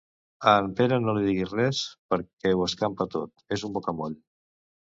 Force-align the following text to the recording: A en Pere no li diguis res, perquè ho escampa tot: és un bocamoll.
A 0.51 0.53
en 0.61 0.69
Pere 0.79 0.97
no 1.03 1.13
li 1.17 1.21
diguis 1.25 1.53
res, 1.59 1.83
perquè 2.13 2.55
ho 2.55 2.65
escampa 2.71 3.09
tot: 3.17 3.47
és 3.59 3.69
un 3.71 3.79
bocamoll. 3.79 4.21